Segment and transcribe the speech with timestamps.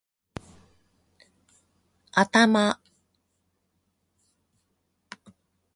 [2.11, 2.79] 頭